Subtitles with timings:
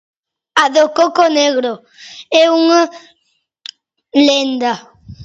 [0.63, 1.71] A do coco negro.
[2.41, 2.81] É unha
[4.27, 4.73] lenda.